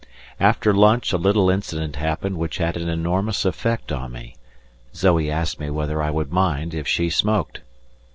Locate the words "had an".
2.57-2.89